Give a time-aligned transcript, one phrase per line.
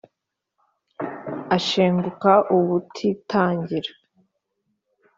[1.55, 3.91] ashenguka ubutitangira.